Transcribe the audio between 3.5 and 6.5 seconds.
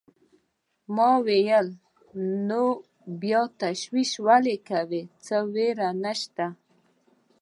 تشویش ولې کوې، څه وېره نشته.